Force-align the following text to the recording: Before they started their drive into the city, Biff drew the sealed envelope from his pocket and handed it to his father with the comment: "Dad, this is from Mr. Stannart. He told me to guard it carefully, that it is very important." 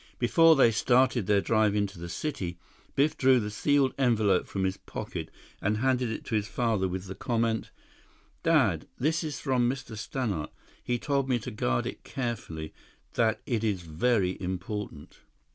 Before 0.17 0.55
they 0.55 0.71
started 0.71 1.27
their 1.27 1.41
drive 1.41 1.75
into 1.75 1.99
the 1.99 2.09
city, 2.09 2.57
Biff 2.95 3.15
drew 3.15 3.39
the 3.39 3.51
sealed 3.51 3.93
envelope 3.99 4.47
from 4.47 4.63
his 4.63 4.77
pocket 4.77 5.29
and 5.61 5.77
handed 5.77 6.09
it 6.09 6.25
to 6.25 6.33
his 6.33 6.47
father 6.47 6.87
with 6.87 7.05
the 7.05 7.13
comment: 7.13 7.69
"Dad, 8.41 8.87
this 8.97 9.23
is 9.23 9.39
from 9.39 9.69
Mr. 9.69 9.95
Stannart. 9.95 10.49
He 10.83 10.97
told 10.97 11.29
me 11.29 11.37
to 11.37 11.51
guard 11.51 11.85
it 11.85 12.03
carefully, 12.03 12.73
that 13.13 13.41
it 13.45 13.63
is 13.63 13.83
very 13.83 14.41
important." 14.41 15.19